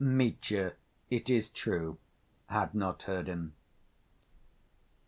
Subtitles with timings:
[0.03, 0.73] Mitya,
[1.11, 1.99] it is true,
[2.47, 3.53] had not heard him.